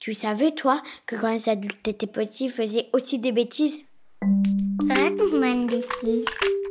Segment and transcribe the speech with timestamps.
[0.00, 3.80] Tu savais, toi, que quand les adultes étaient petits, ils faisaient aussi des bêtises?
[4.88, 6.24] Raconte-moi une bêtise.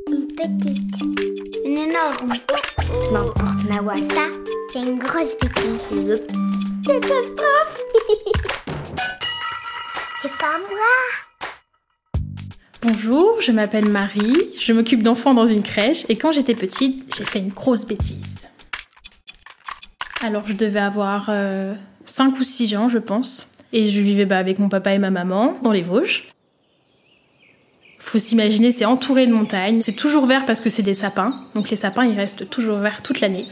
[0.07, 1.01] Une petite.
[1.63, 2.33] Une énorme.
[3.13, 3.97] N'importe, Nawa.
[3.97, 4.29] Ça,
[4.73, 6.11] c'est une grosse bêtise.
[6.11, 6.83] Oups.
[6.83, 7.83] Catastrophe
[10.23, 10.97] C'est pas moi.
[12.81, 17.25] Bonjour, je m'appelle Marie, je m'occupe d'enfants dans une crèche et quand j'étais petite, j'ai
[17.25, 18.47] fait une grosse bêtise.
[20.21, 21.29] Alors je devais avoir
[22.09, 24.99] 5 euh, ou 6 ans, je pense, et je vivais bah, avec mon papa et
[24.99, 26.27] ma maman dans les Vosges.
[27.99, 31.69] Faut s'imaginer, c'est entouré de montagnes, c'est toujours vert parce que c'est des sapins, donc
[31.69, 33.45] les sapins ils restent toujours verts toute l'année.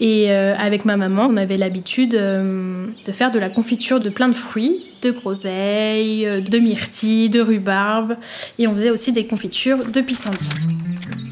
[0.00, 4.08] Et euh, avec ma maman, on avait l'habitude euh, de faire de la confiture de
[4.08, 8.16] plein de fruits, de groseilles, euh, de myrtilles, de rhubarbe.
[8.58, 10.38] Et on faisait aussi des confitures de pissenlit.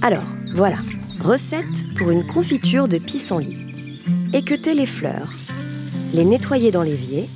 [0.02, 0.76] Alors, voilà,
[1.20, 1.64] recette
[1.96, 3.56] pour une confiture de pissenlit.
[4.34, 5.32] Équeuter les fleurs,
[6.14, 7.28] les nettoyer dans l'évier,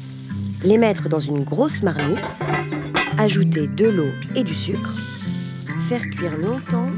[0.64, 2.18] les mettre dans une grosse marmite,
[3.18, 4.92] ajouter de l'eau et du sucre,
[5.88, 6.90] faire cuire longtemps,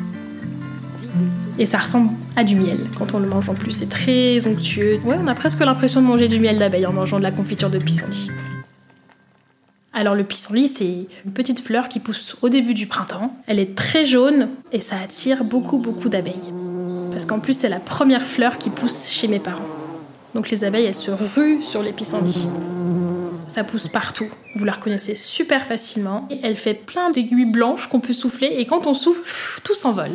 [1.59, 3.71] Et ça ressemble à du miel quand on le mange en plus.
[3.71, 4.99] C'est très onctueux.
[5.05, 7.71] Ouais, on a presque l'impression de manger du miel d'abeille en mangeant de la confiture
[7.71, 8.29] de pissenlit.
[9.93, 13.37] Alors le pissenlit, c'est une petite fleur qui pousse au début du printemps.
[13.47, 16.53] Elle est très jaune et ça attire beaucoup beaucoup d'abeilles.
[17.13, 19.74] Parce qu'en plus, c'est la première fleur qui pousse chez mes parents.
[20.35, 22.49] Donc les abeilles, elles se ruent sur les pissenlits.
[23.47, 24.29] Ça pousse partout.
[24.57, 26.27] Vous la reconnaissez super facilement.
[26.29, 30.11] Et elle fait plein d'aiguilles blanches qu'on peut souffler et quand on souffle, tout s'envole.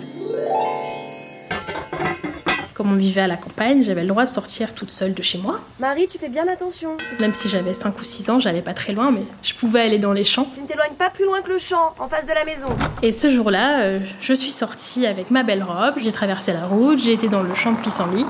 [2.74, 5.38] Comme on vivait à la campagne, j'avais le droit de sortir toute seule de chez
[5.38, 5.60] moi.
[5.80, 6.96] Marie, tu fais bien attention.
[7.20, 10.00] Même si j'avais 5 ou 6 ans, j'allais pas très loin, mais je pouvais aller
[10.00, 10.48] dans les champs.
[10.56, 12.70] Tu ne t'éloignes pas plus loin que le champ, en face de la maison.
[13.02, 17.00] Et ce jour-là, euh, je suis sortie avec ma belle robe, j'ai traversé la route,
[17.00, 18.26] j'ai été dans le champ de pissenlit.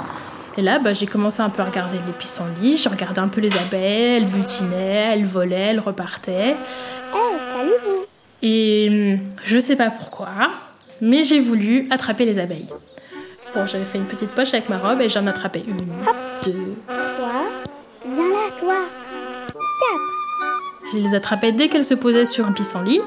[0.57, 3.39] Et là, bah, j'ai commencé un peu à regarder les pissenlits, je regardais un peu
[3.41, 6.55] les abeilles, elles butinaient, elles volaient, elles repartaient.
[6.55, 8.05] Eh, salut vous.
[8.41, 10.49] Et hum, je sais pas pourquoi,
[11.01, 12.67] mais j'ai voulu attraper les abeilles.
[13.53, 15.77] Bon, j'avais fait une petite poche avec ma robe et j'en ai attrapé une,
[16.45, 16.75] deux.
[16.87, 17.31] Toi,
[18.05, 18.75] viens là, toi.
[19.47, 20.91] Tape.
[20.91, 23.01] Je les attrapais dès qu'elles se posaient sur un pissenlit.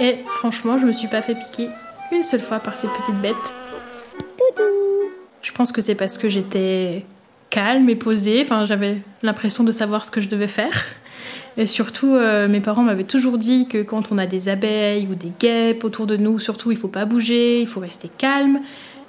[0.00, 1.68] Et franchement, je me suis pas fait piquer
[2.12, 3.34] une seule fois par ces petites bêtes.
[5.58, 7.04] Pense que c'est parce que j'étais
[7.50, 8.42] calme et posée.
[8.42, 10.86] Enfin, j'avais l'impression de savoir ce que je devais faire.
[11.56, 15.16] Et surtout, euh, mes parents m'avaient toujours dit que quand on a des abeilles ou
[15.16, 18.60] des guêpes autour de nous, surtout, il faut pas bouger, il faut rester calme.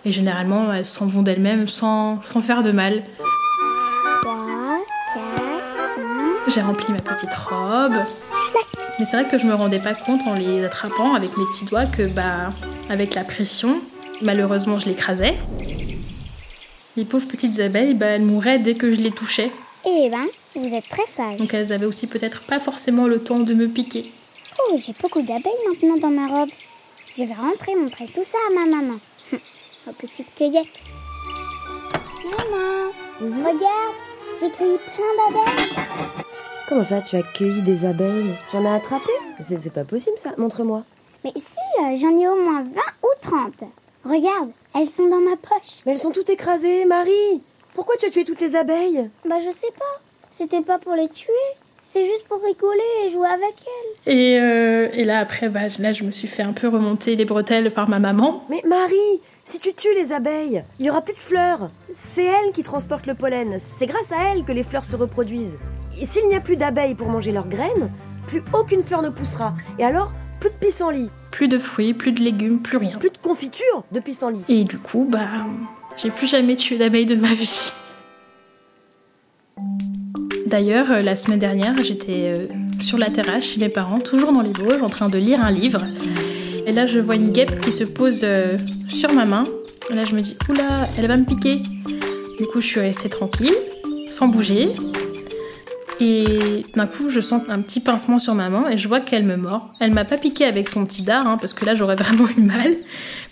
[0.06, 3.04] Et généralement, elles s'en vont d'elles-mêmes sans, sans faire de mal.
[4.24, 4.36] 3,
[5.14, 5.22] 4,
[5.94, 6.04] 5.
[6.48, 7.94] J'ai rempli ma petite robe.
[8.98, 11.66] Mais c'est vrai que je me rendais pas compte en les attrapant avec mes petits
[11.66, 12.52] doigts que, bah,
[12.90, 13.82] avec la pression,
[14.24, 15.38] malheureusement, je l'écrasais.
[16.98, 19.52] Les pauvres petites abeilles, bah, elles mouraient dès que je les touchais.
[19.86, 21.38] Eh ben, vous êtes très sage.
[21.38, 24.12] Donc elles avaient aussi peut-être pas forcément le temps de me piquer.
[24.60, 26.50] Oh, j'ai beaucoup d'abeilles maintenant dans ma robe.
[27.18, 29.00] Je vais rentrer montrer tout ça à ma maman.
[29.88, 30.68] Ma petite cueillette.
[32.26, 33.96] Maman, regarde,
[34.40, 35.86] j'ai cueilli plein d'abeilles.
[36.68, 38.36] Comment ça, tu as cueilli des abeilles?
[38.52, 39.12] J'en ai attrapé?
[39.40, 40.84] C'est c'est pas possible ça, montre-moi.
[41.24, 42.70] Mais si, euh, j'en ai au moins 20
[43.04, 43.64] ou 30.
[44.06, 45.84] Regarde, elles sont dans ma poche.
[45.86, 47.42] Mais elles sont toutes écrasées, Marie
[47.74, 49.10] Pourquoi tu as tué toutes les abeilles?
[49.28, 50.02] Bah, je sais pas.
[50.30, 51.34] C'était pas pour les tuer.
[51.82, 54.14] C'était juste pour rigoler et jouer avec elles.
[54.14, 57.26] Et, euh, et là, après, bah, là, je me suis fait un peu remonter les
[57.26, 58.44] bretelles par ma maman.
[58.50, 61.70] Mais Marie, si tu tues les abeilles, il y aura plus de fleurs.
[61.90, 63.58] C'est elles qui transportent le pollen.
[63.60, 65.58] C'est grâce à elles que les fleurs se reproduisent.
[66.02, 67.92] Et s'il n'y a plus d'abeilles pour manger leurs graines,
[68.28, 69.54] plus aucune fleur ne poussera.
[69.78, 72.98] Et alors, plus de pissenlit, Plus de fruits, plus de légumes, plus rien.
[72.98, 74.42] plus de confiture de pissenlit.
[74.50, 75.26] Et du coup, bah,
[75.96, 77.72] j'ai plus jamais tué d'abeilles de ma vie.
[80.48, 82.48] D'ailleurs, euh, la semaine dernière, j'étais euh,
[82.82, 85.52] sur la terrasse chez mes parents, toujours dans les Vosges, en train de lire un
[85.52, 85.82] livre.
[86.66, 88.58] Et là, je vois une guêpe qui se pose euh,
[88.90, 89.46] sur ma main.
[89.92, 91.62] Et là, je me dis, oula, elle va me piquer.
[92.38, 93.56] Du coup, je suis restée tranquille,
[94.10, 94.72] sans bouger.
[96.02, 99.26] Et d'un coup, je sens un petit pincement sur ma main et je vois qu'elle
[99.26, 99.70] me mord.
[99.80, 102.42] Elle m'a pas piqué avec son petit dard, hein, parce que là, j'aurais vraiment eu
[102.42, 102.74] mal.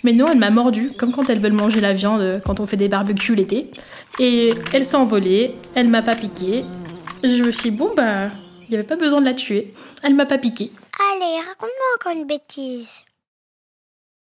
[0.04, 2.66] Mais non, elle m'a mordu, comme quand elles veulent manger la viande euh, quand on
[2.66, 3.72] fait des barbecues l'été.
[4.20, 6.64] Et elle s'est envolée, elle m'a pas piqué.
[7.24, 8.30] Je me suis dit, bon, bah,
[8.68, 9.72] il n'y avait pas besoin de la tuer.
[10.04, 10.72] Elle m'a pas piqué.
[11.14, 13.04] Allez, raconte-moi encore une bêtise.